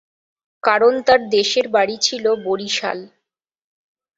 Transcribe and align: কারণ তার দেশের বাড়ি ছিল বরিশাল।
কারণ 0.63 0.93
তার 1.07 1.21
দেশের 1.29 1.65
বাড়ি 1.75 1.95
ছিল 1.97 2.25
বরিশাল। 2.45 2.99